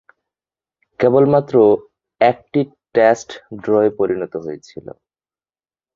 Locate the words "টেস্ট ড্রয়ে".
2.95-3.91